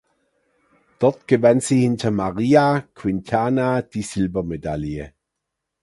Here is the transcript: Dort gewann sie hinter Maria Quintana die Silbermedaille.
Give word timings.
Dort 0.97 1.27
gewann 1.27 1.59
sie 1.59 1.81
hinter 1.81 2.09
Maria 2.09 2.87
Quintana 2.95 3.83
die 3.83 4.01
Silbermedaille. 4.01 5.13